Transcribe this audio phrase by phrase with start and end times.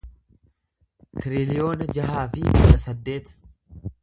[1.19, 3.27] tiriliyoona jaha fi kudha saddeet